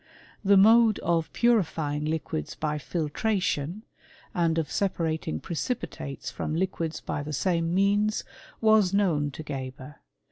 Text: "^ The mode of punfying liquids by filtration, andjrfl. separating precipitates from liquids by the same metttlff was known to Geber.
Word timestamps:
"^ 0.01 0.03
The 0.43 0.57
mode 0.57 0.97
of 1.03 1.31
punfying 1.31 2.09
liquids 2.09 2.55
by 2.55 2.79
filtration, 2.79 3.83
andjrfl. 4.35 4.67
separating 4.67 5.39
precipitates 5.39 6.31
from 6.31 6.55
liquids 6.55 6.99
by 7.01 7.21
the 7.21 7.33
same 7.33 7.75
metttlff 7.75 8.23
was 8.61 8.95
known 8.95 9.29
to 9.29 9.43
Geber. 9.43 9.97